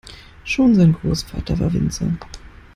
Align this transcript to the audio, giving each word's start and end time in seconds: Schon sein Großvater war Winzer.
Schon 0.45 0.73
sein 0.73 0.93
Großvater 0.93 1.59
war 1.59 1.71
Winzer. 1.73 2.11